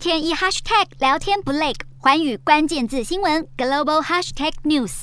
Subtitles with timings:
[0.00, 5.02] 天一 hashtag 聊天不累，寰宇关键字新闻 global hashtag news。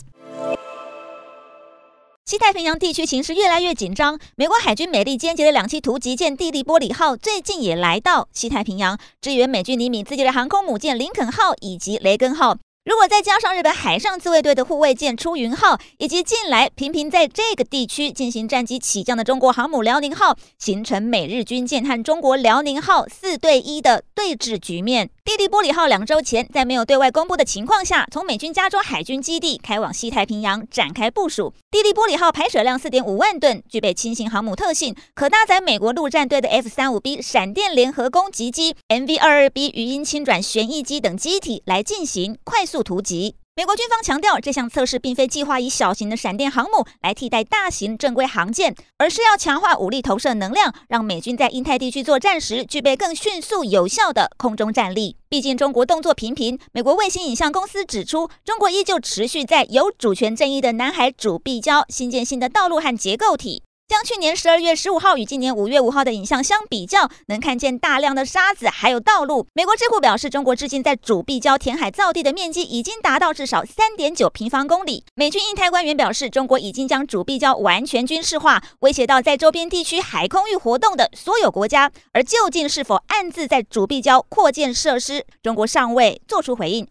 [2.26, 12.58] 西太平洋地区形势越来越紧张，美国海军美利坚级的两栖突击舰蒂利波里号最近也来到西太平洋，支援美军尼米兹级的航空母舰林肯号以及雷根号。
[12.88, 25.10] 如果再加上日本海上自卫队的护卫舰出云号，以及近来频频在这个地区进行战机起降的中国航母辽宁号，形成美日军舰和中国辽宁号四对一的对峙局面。
[25.28, 31.54] 弟弟波里号两周前在没有对外公布的情况下，从美军加州海军基地开往西太平洋展开部署。
[31.70, 43.36] 弟弟波里号排水量四点五万吨，具备轻型航母特性，可搭载美国陆战队的 F 三五 B 闪电联合攻击机、MV 二二 B 鱼鹰轻转旋翼机等机体来进行快速突击。
[43.58, 55.18] 美国军方强调，这项测试并非计划以小型的闪电航母来替代大型正规航舰，而是要强化武力投射能量，让美军在印太地区作战时具备更迅速有效的空中战力。
[55.28, 63.64] 毕竟中国动作频频，美国卫星影像公司指出，中国依旧持续在有主权争议的南海主壁礁新建新的道路和结构体。
[63.88, 69.48] 将去年十二月十五号与今年五月五号的影像相比较，能看见大量的沙子，还有道路。
[69.54, 75.06] 美国智库表示，中国至今在主壁礁填海造地的面积已经达到至少三点九平方公里。
[75.16, 81.90] 美军印太官员表示，中国已经将主壁礁完全军事化，威胁到在周边地区海空域活动的所有国家。
[82.12, 86.88] 而究竟是否暗自在主壁礁扩建设施，中国尚未做出回应。